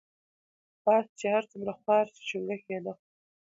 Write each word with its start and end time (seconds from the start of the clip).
باز 0.85 1.05
چی 1.19 1.25
هر 1.35 1.43
څومره 1.51 1.73
خوار 1.79 2.05
شی 2.13 2.21
چونګښی 2.29 2.77
نه 2.85 2.91
خوري. 2.97 3.09